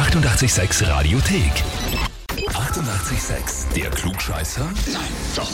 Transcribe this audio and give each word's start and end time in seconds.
886 0.00 0.88
Radiothek. 0.88 1.52
88,6. 2.48 3.74
Der 3.76 3.90
Klugscheißer? 3.90 4.64
Nein, 4.64 5.02
doch. 5.36 5.50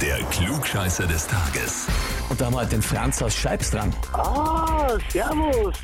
Der 0.00 0.18
Klugscheißer 0.30 1.08
des 1.08 1.26
Tages. 1.26 1.86
Und 2.28 2.40
da 2.40 2.46
haben 2.46 2.54
wir 2.54 2.60
halt 2.60 2.70
den 2.70 2.80
Franz 2.80 3.20
aus 3.22 3.34
Scheibs 3.34 3.72
dran. 3.72 3.92
Ah, 4.12 4.75
servus. 5.10 5.76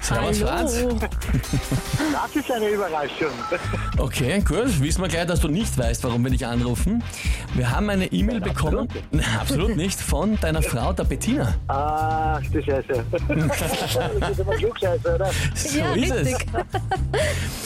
Servus, 0.00 0.38
Franz. 0.42 0.72
Das 2.12 2.34
ist 2.36 2.50
eine 2.50 2.68
Überraschung. 2.68 3.30
Okay, 3.96 4.40
gut. 4.40 4.80
Wissen 4.82 5.02
wir 5.02 5.08
gleich, 5.08 5.26
dass 5.26 5.40
du 5.40 5.48
nicht 5.48 5.76
weißt, 5.78 6.02
warum 6.04 6.22
wir 6.24 6.30
dich 6.30 6.44
anrufen. 6.46 7.02
Wir 7.54 7.70
haben 7.70 7.88
eine 7.90 8.06
E-Mail 8.06 8.40
Nein, 8.40 8.48
bekommen. 8.52 8.78
absolut. 8.88 9.04
Nein, 9.12 9.24
absolut 9.40 9.76
nicht. 9.76 10.00
Von 10.00 10.38
deiner 10.40 10.62
Frau, 10.62 10.92
der 10.92 11.04
Bettina. 11.04 11.54
Ah, 11.68 12.40
du 12.52 12.62
Scheiße. 12.62 13.04
das 13.10 14.30
ist 14.30 14.38
immer 14.40 14.54
Klugscheiße, 14.56 15.14
oder? 15.14 15.30
So 15.54 15.78
ja, 15.78 15.92
ist 15.94 16.12
richtig. 16.14 16.46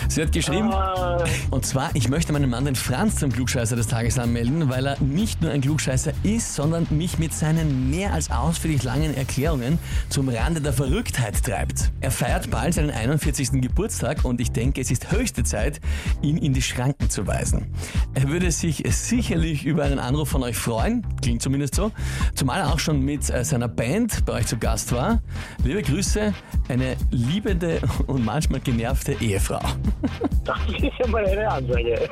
es. 0.06 0.14
Sie 0.14 0.22
hat 0.22 0.32
geschrieben, 0.32 0.70
Ah, 0.72 1.24
und 1.50 1.64
zwar, 1.64 1.90
ich 1.94 2.08
möchte 2.08 2.32
meinen 2.32 2.50
Mann, 2.50 2.64
den 2.64 2.76
Franz, 2.76 3.16
zum 3.16 3.32
Klugscheißer 3.32 3.76
des 3.76 3.86
Tages 3.88 4.18
anmelden, 4.18 4.68
weil 4.68 4.86
er 4.86 5.00
nicht 5.00 5.40
nur 5.40 5.50
ein 5.50 5.60
Klugscheißer 5.60 6.12
ist, 6.22 6.54
sondern 6.54 6.86
mich 6.90 7.18
mit 7.18 7.32
seinen 7.32 7.90
mehr 7.90 8.12
als 8.12 8.30
ausführlich 8.30 8.82
langen 8.82 9.14
Erklärungen 9.16 9.78
zum 10.22 10.28
Rande 10.28 10.60
der 10.60 10.72
Verrücktheit 10.72 11.42
treibt. 11.42 11.90
Er 12.00 12.12
feiert 12.12 12.48
bald 12.48 12.74
seinen 12.74 12.92
41. 12.92 13.60
Geburtstag 13.60 14.24
und 14.24 14.40
ich 14.40 14.52
denke, 14.52 14.80
es 14.80 14.92
ist 14.92 15.10
höchste 15.10 15.42
Zeit, 15.42 15.80
ihn 16.22 16.36
in 16.36 16.52
die 16.52 16.62
Schranken 16.62 17.10
zu 17.10 17.26
weisen. 17.26 17.74
Er 18.14 18.28
würde 18.28 18.52
sich 18.52 18.84
sicherlich 18.88 19.66
über 19.66 19.82
einen 19.82 19.98
Anruf 19.98 20.28
von 20.28 20.44
euch 20.44 20.56
freuen, 20.56 21.04
klingt 21.20 21.42
zumindest 21.42 21.74
so, 21.74 21.90
zumal 22.36 22.60
er 22.60 22.72
auch 22.72 22.78
schon 22.78 23.00
mit 23.00 23.30
äh, 23.30 23.44
seiner 23.44 23.66
Band 23.66 24.24
bei 24.24 24.34
euch 24.34 24.46
zu 24.46 24.58
Gast 24.58 24.92
war. 24.92 25.20
Liebe 25.64 25.82
Grüße, 25.82 26.32
eine 26.68 26.96
liebende 27.10 27.80
und 28.06 28.24
manchmal 28.24 28.60
genervte 28.60 29.14
Ehefrau. 29.14 29.58
das 30.44 30.58
ist 30.68 30.92
ja 31.00 31.06
mal 31.08 31.26
eine 31.26 31.48
Ansage. 31.50 32.08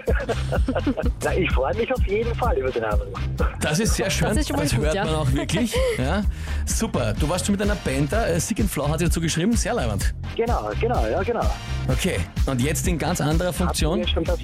Na, 1.22 1.36
ich 1.36 1.50
freue 1.52 1.76
mich 1.76 1.92
auf 1.94 2.06
jeden 2.08 2.34
Fall 2.34 2.58
über 2.58 2.70
den 2.72 2.84
Anruf. 2.84 3.20
Das 3.60 3.78
ist 3.78 3.94
sehr 3.94 4.10
schön. 4.10 4.28
Das 4.28 4.38
ist 4.38 4.48
schon 4.48 4.56
mal 4.56 4.66
gut, 4.68 4.78
hört 4.78 4.94
ja. 4.94 5.04
man 5.04 5.14
auch 5.14 5.32
wirklich. 5.32 5.74
Ja. 5.98 6.22
Super. 6.64 7.12
Du 7.18 7.28
warst 7.28 7.46
schon 7.46 7.54
mit 7.54 7.62
einer 7.62 7.74
Band 7.74 7.99
da. 8.08 8.26
Äh, 8.26 8.40
and 8.60 8.70
Flow 8.70 8.88
hat 8.88 9.00
dir 9.00 9.06
dazu 9.06 9.20
geschrieben. 9.20 9.56
Sehr 9.56 9.74
leibend. 9.74 10.14
Genau, 10.36 10.70
genau, 10.80 11.06
ja, 11.06 11.22
genau. 11.22 11.44
Okay. 11.90 12.18
Und 12.46 12.60
jetzt 12.60 12.86
in 12.86 12.98
ganz 12.98 13.20
anderer 13.20 13.52
Funktion. 13.52 14.06
schon 14.06 14.24
das? 14.24 14.38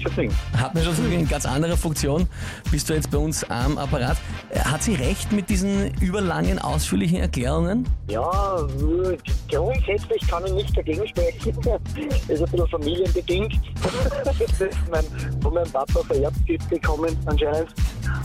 Hat 0.57 0.75
mir 0.75 0.83
schon 0.83 0.95
so 0.95 1.03
in 1.03 1.27
ganz 1.27 1.45
anderer 1.45 1.77
Funktion. 1.77 2.27
Bist 2.71 2.89
du 2.89 2.93
jetzt 2.93 3.09
bei 3.09 3.17
uns 3.17 3.43
am 3.45 3.77
Apparat. 3.77 4.17
Äh, 4.49 4.59
Hat 4.59 4.83
sie 4.83 4.95
recht 4.95 5.31
mit 5.31 5.49
diesen 5.49 5.93
überlangen, 6.01 6.59
ausführlichen 6.59 7.19
Erklärungen? 7.19 7.87
Ja, 8.09 8.57
äh, 8.59 9.17
grundsätzlich 9.49 10.27
kann 10.27 10.45
ich 10.45 10.53
nicht 10.53 10.77
dagegen 10.77 11.07
sprechen. 11.07 11.57
ist 12.27 12.41
ein 12.41 12.51
bisschen 12.51 12.67
familienbedingt. 12.67 13.59
das 14.25 14.39
ist 14.41 14.77
mein, 14.91 15.05
von 15.41 15.53
meinem 15.53 15.71
Papa 15.71 16.01
vererbt 16.03 16.37
bekommen 16.69 17.15
anscheinend. 17.25 17.73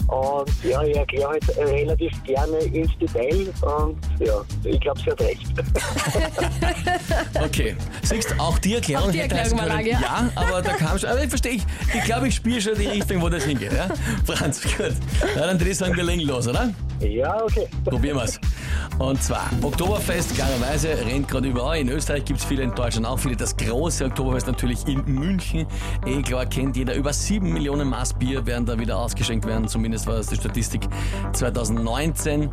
Und 0.08 0.64
ja, 0.64 0.82
ich 0.82 0.96
erkläre 0.96 1.30
halt 1.30 1.58
relativ 1.58 2.12
gerne 2.24 2.58
ins 2.58 2.90
Detail 2.98 3.52
und 3.62 3.96
ja, 4.20 4.42
ich 4.64 4.80
glaube, 4.80 5.00
sie 5.00 5.10
hat 5.10 5.20
recht. 5.20 5.48
Okay. 7.52 7.76
Siehst 8.02 8.34
auch 8.40 8.58
die 8.58 8.76
Erklärung 8.76 9.08
Auch 9.08 9.12
die 9.12 9.18
hätte 9.20 9.34
Erklärung 9.34 9.60
heißen 9.60 9.84
können, 9.84 10.00
lang, 10.00 10.02
ja. 10.02 10.30
aber 10.34 10.62
da 10.62 10.72
kam 10.72 10.98
schon. 10.98 11.10
Aber 11.10 11.22
ich 11.22 11.28
verstehe, 11.28 11.52
ich, 11.52 11.62
ich 11.94 12.04
glaube, 12.04 12.28
ich 12.28 12.36
spiele 12.36 12.62
schon 12.62 12.78
die 12.78 12.86
Richtung, 12.86 13.20
wo 13.20 13.28
das 13.28 13.44
hingeht. 13.44 13.74
Ja? 13.74 13.88
Franz, 14.24 14.62
gut. 14.62 14.94
Na, 15.36 15.48
dann 15.48 15.60
würde 15.60 15.70
ich 15.70 15.76
sagen, 15.76 15.94
wir 15.94 16.02
legen 16.02 16.22
los, 16.22 16.48
oder? 16.48 16.72
ja, 17.00 17.42
okay. 17.42 17.68
Probieren 17.84 18.16
wir's. 18.16 18.40
Und 19.02 19.20
zwar, 19.20 19.50
Oktoberfest, 19.60 20.36
klarerweise, 20.36 20.90
rennt 20.90 21.26
gerade 21.26 21.48
überall. 21.48 21.80
In 21.80 21.88
Österreich 21.88 22.24
gibt's 22.24 22.44
viele, 22.44 22.62
in 22.62 22.72
Deutschland 22.72 23.04
auch 23.04 23.18
viele. 23.18 23.34
Das 23.34 23.56
große 23.56 24.04
Oktoberfest 24.04 24.46
natürlich 24.46 24.86
in 24.86 25.04
München. 25.04 25.66
Eh 26.06 26.22
klar, 26.22 26.46
kennt 26.46 26.76
jeder. 26.76 26.94
Über 26.94 27.12
sieben 27.12 27.52
Millionen 27.52 27.88
Maß 27.88 28.14
Bier 28.14 28.46
werden 28.46 28.64
da 28.64 28.78
wieder 28.78 28.96
ausgeschenkt 28.96 29.44
werden. 29.44 29.66
Zumindest 29.66 30.06
war 30.06 30.14
das 30.14 30.28
die 30.28 30.36
Statistik 30.36 30.82
2019. 31.32 32.48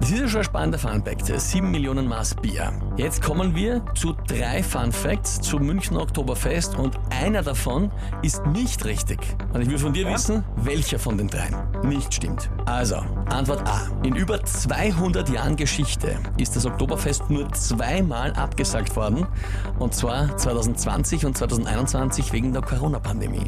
Das 0.00 0.10
ist 0.10 0.18
ja 0.18 0.26
schon 0.26 0.40
ein 0.40 0.44
spannender 0.44 0.78
Funfact. 0.78 1.38
Sieben 1.38 1.70
Millionen 1.70 2.08
Maß 2.08 2.36
Bier. 2.36 2.72
Jetzt 2.96 3.20
kommen 3.20 3.54
wir 3.54 3.84
zu 3.94 4.14
drei 4.26 4.62
Fun 4.62 4.92
Facts 4.92 5.42
zum 5.42 5.66
Münchner 5.66 6.00
Oktoberfest 6.00 6.78
und 6.78 6.98
einer 7.10 7.42
davon 7.42 7.92
ist 8.22 8.46
nicht 8.46 8.86
richtig. 8.86 9.18
Und 9.52 9.60
ich 9.60 9.68
will 9.68 9.78
von 9.78 9.92
dir 9.92 10.08
wissen, 10.08 10.44
welcher 10.56 10.98
von 10.98 11.18
den 11.18 11.28
dreien 11.28 11.56
nicht 11.84 12.14
stimmt. 12.14 12.48
Also, 12.64 12.96
Antwort 13.28 13.68
A. 13.68 13.82
In 14.02 14.16
über 14.16 14.42
200 14.42 15.28
Jahren 15.28 15.56
Geschichte 15.56 15.89
ist 16.36 16.56
das 16.56 16.66
Oktoberfest 16.66 17.30
nur 17.30 17.50
zweimal 17.52 18.32
abgesagt 18.32 18.94
worden. 18.96 19.26
Und 19.78 19.94
zwar 19.94 20.36
2020 20.36 21.26
und 21.26 21.36
2021 21.36 22.32
wegen 22.32 22.52
der 22.52 22.62
Corona-Pandemie. 22.62 23.46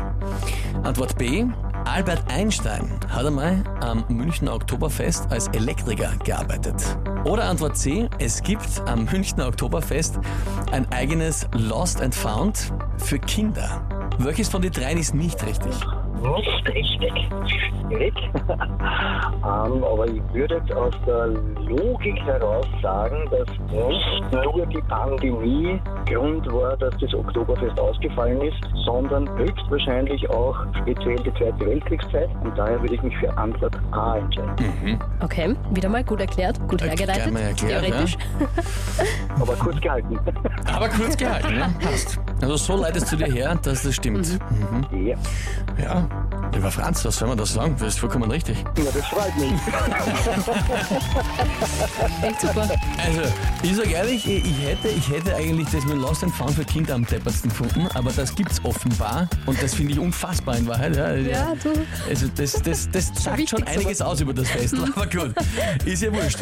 Antwort 0.83 1.17
B. 1.19 1.45
Albert 1.85 2.23
Einstein 2.31 2.89
hat 3.09 3.27
einmal 3.27 3.65
am 3.81 4.05
Münchner 4.09 4.55
Oktoberfest 4.55 5.31
als 5.31 5.49
Elektriker 5.49 6.13
gearbeitet. 6.25 6.97
Oder 7.25 7.45
Antwort 7.45 7.77
C. 7.77 8.09
Es 8.19 8.43
gibt 8.43 8.83
am 8.87 9.05
Münchner 9.05 9.49
Oktoberfest 9.49 10.19
ein 10.71 10.91
eigenes 10.93 11.49
Lost 11.53 12.01
and 12.01 12.15
Found 12.15 12.73
für 12.99 13.19
Kinder. 13.19 13.83
Welches 14.19 14.49
von 14.49 14.63
den 14.63 14.73
dreien 14.73 14.99
ist 14.99 15.15
nicht 15.15 15.45
richtig? 15.45 15.75
Nicht 16.23 16.69
richtig. 16.69 17.13
Schwierig. 17.47 18.15
ähm, 19.45 19.85
aber 19.85 20.07
ich 20.07 20.23
würde 20.33 20.57
jetzt 20.57 20.73
aus 20.73 20.95
der 21.07 21.27
Logik 21.67 22.19
heraus 22.25 22.67
sagen, 22.81 23.29
dass 23.31 23.49
nicht 23.71 24.33
nur 24.33 24.67
die 24.67 24.83
Pandemie 24.89 25.81
Grund 26.07 26.47
war, 26.53 26.77
dass 26.77 26.95
das 27.01 27.15
Oktoberfest 27.15 27.79
ausgefallen 27.79 28.41
ist, 28.43 28.57
sondern 28.85 29.29
höchstwahrscheinlich 29.39 30.29
auch 30.31 30.57
speziell 30.81 31.17
die 31.17 31.33
Zweite 31.35 31.61
Weltkriegszeit. 31.67 32.29
Und 32.45 32.57
daher 32.57 32.81
würde 32.81 32.95
ich 32.95 33.03
mich 33.03 33.17
für 33.19 33.37
Antwort 33.37 33.77
A 33.93 34.17
entscheiden. 34.19 35.01
Okay, 35.21 35.57
wieder 35.71 35.89
mal 35.89 36.05
gut 36.05 36.21
erklärt, 36.21 36.59
gut 36.69 36.83
Äh, 36.83 36.89
hergeleitet, 36.89 37.35
erklärt, 37.35 37.59
theoretisch. 37.59 38.17
Aber 39.41 39.55
kurz 39.55 39.81
gehalten. 39.81 40.19
Aber 40.73 40.89
kurz 40.89 41.17
gehalten, 41.17 41.55
ne? 41.55 41.75
Passt. 41.81 42.19
Also 42.41 42.57
so 42.57 42.77
leitest 42.77 43.13
du 43.13 43.17
dir 43.17 43.33
her, 43.33 43.59
dass 43.63 43.83
das 43.83 43.95
stimmt. 43.95 44.39
Mhm. 44.51 45.07
ja. 45.07 45.17
Ja. 45.83 46.09
Lieber 46.55 46.71
Franz, 46.71 47.03
was 47.05 47.17
soll 47.17 47.29
man 47.29 47.39
das 47.39 47.55
sagen? 47.55 47.75
Das 47.79 47.89
ist 47.95 48.01
vollkommen 48.01 48.31
richtig. 48.31 48.59
ja, 48.77 48.85
das 48.85 49.07
freut 49.07 49.35
mich. 49.39 49.53
Echt 52.23 52.41
super. 52.43 52.69
Also, 52.99 53.21
ich 53.63 53.77
sag 53.77 53.91
ehrlich, 53.91 54.27
ich, 54.29 54.61
hätte, 54.63 54.89
ich 54.89 55.09
hätte 55.09 55.35
eigentlich 55.35 55.69
das 55.71 55.85
mit 55.87 55.97
Lost 55.97 56.23
and 56.23 56.35
Found 56.35 56.53
für 56.53 56.65
Kinder 56.65 56.95
am 56.95 57.07
deppertsten 57.07 57.49
gefunden, 57.49 57.89
aber 57.95 58.11
das 58.13 58.35
gibt's 58.35 58.63
offenbar 58.65 59.29
und 59.47 59.63
das 59.63 59.75
finde 59.75 59.95
ich 59.95 59.99
unfassbar 59.99 60.59
in 60.59 60.67
Wahrheit. 60.67 60.95
Ja, 60.95 61.15
Ja, 61.15 61.55
du. 61.63 61.71
Also 62.09 62.27
das, 62.37 62.61
das, 62.63 62.91
das 62.91 63.07
sagt 63.15 63.39
wichtig, 63.39 63.49
schon 63.51 63.63
einiges 63.67 64.03
aus 64.03 64.21
über 64.21 64.35
das 64.35 64.49
Fest, 64.51 64.75
aber 64.75 65.07
gut, 65.07 65.35
ist 65.87 66.03
ja 66.03 66.13
wurscht. 66.13 66.39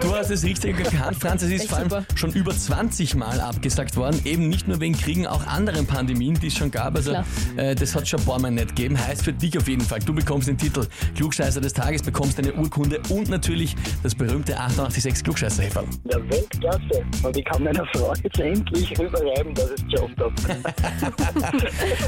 Du 0.00 0.14
hast 0.14 0.30
es 0.30 0.42
richtig 0.42 0.78
erkannt, 0.80 1.16
Franz, 1.20 1.42
es 1.42 1.50
ist 1.50 1.60
Echt 1.62 1.70
vor 1.70 1.78
allem 1.78 1.90
super. 1.90 2.04
schon 2.16 2.32
über 2.32 2.56
20 2.56 3.14
Mal 3.14 3.40
abgesagt 3.40 3.96
worden, 3.96 4.20
eben 4.24 4.48
nicht 4.48 4.66
nur 4.66 4.80
wegen 4.80 4.96
Kriegen, 4.96 5.26
auch 5.28 5.46
anderen 5.46 5.86
Pandemien, 5.86 6.34
die 6.34 6.48
es 6.48 6.56
schon 6.56 6.72
gab. 6.72 6.96
Also 6.96 7.14
äh, 7.56 7.74
das 7.76 7.94
hat 7.94 8.08
schon 8.08 8.18
ein 8.20 8.26
paar 8.26 8.40
Mal 8.40 8.50
nicht 8.50 8.70
gegeben. 8.74 8.98
Heißt 8.98 9.22
für 9.22 9.32
dich 9.32 9.43
auf 9.52 9.68
jeden 9.68 9.84
Fall, 9.84 9.98
du 10.00 10.14
bekommst 10.14 10.48
den 10.48 10.56
Titel 10.56 10.86
Klugscheißer 11.14 11.60
des 11.60 11.72
Tages, 11.72 12.02
bekommst 12.02 12.38
eine 12.38 12.52
Urkunde 12.54 13.00
und 13.10 13.28
natürlich 13.28 13.76
das 14.02 14.14
berühmte 14.14 14.58
886 14.58 15.22
klugscheißer 15.22 15.62
-Häferl. 15.64 15.84
Ja, 16.10 16.18
Weltklasse. 16.30 17.04
Und 17.22 17.36
ich 17.36 17.44
kann 17.44 17.62
meiner 17.62 17.86
Frau 17.92 18.12
jetzt 18.22 18.38
endlich 18.38 18.98
rüberreiben, 18.98 19.54
dass 19.54 19.70
ich 19.70 19.82
es 19.82 19.84
geschafft 19.84 20.18
habe. 20.18 20.34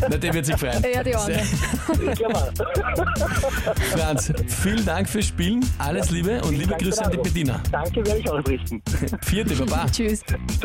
Na, 0.10 0.16
der 0.16 0.34
wird 0.34 0.46
sich 0.46 0.56
freuen. 0.56 0.82
Ja, 0.94 1.02
die 1.02 1.14
Arme. 1.14 1.42
Ich 2.10 2.18
glaube 2.18 2.36
auch. 2.36 2.52
Franz, 3.96 4.32
vielen 4.46 4.84
Dank 4.84 5.08
fürs 5.08 5.26
Spielen, 5.26 5.64
alles 5.78 6.10
Liebe 6.10 6.40
und 6.42 6.52
liebe 6.52 6.70
Danke 6.70 6.84
Grüße 6.84 7.04
an 7.04 7.10
die. 7.10 7.18
Anruf. 7.50 7.60
Danke, 7.70 8.06
werde 8.06 8.20
ich 8.20 8.30
ausrichten. 8.30 8.82
Vierte, 9.22 9.54
Baba. 9.56 9.86
Tschüss. 9.92 10.20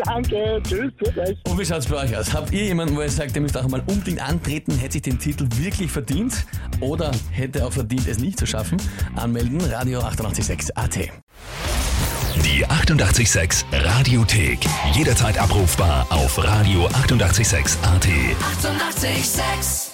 Danke, 0.06 0.62
tschüss, 0.64 0.92
bis 0.98 1.14
gleich. 1.14 1.38
Und 1.48 1.60
wie 1.60 1.66
schaut's 1.66 1.88
bei 1.88 2.04
euch 2.04 2.16
aus? 2.16 2.34
Habt 2.34 2.52
ihr 2.52 2.66
jemanden, 2.66 2.96
wo 2.96 3.02
ihr 3.02 3.10
sagt, 3.10 3.36
ihr 3.36 3.42
müsst 3.42 3.58
auch 3.58 3.68
mal 3.68 3.82
unbedingt 3.88 4.22
antreten, 4.22 4.78
hätte 4.78 4.94
sich 4.94 5.02
den 5.02 5.20
Titel 5.20 5.48
wirklich 5.58 5.92
verdient 5.92 6.46
oder 6.80 7.12
hätte 7.32 7.66
auch 7.66 7.74
verdient, 7.74 8.08
es 8.08 8.20
nicht 8.20 8.40
zu 8.40 8.46
schaffen? 8.46 8.78
Anmelden, 9.16 9.62
Radio 9.62 10.00
886 10.02 10.78
AT. 10.78 10.96
Die 12.44 12.66
88,6 12.66 13.66
Radiothek. 13.72 14.60
Jederzeit 14.94 15.38
abrufbar 15.38 16.08
auf 16.10 16.40
radio886.at. 16.40 18.08
88,6. 18.08 19.02
Eighty-eight, 19.12 19.26
sex. 19.26 19.91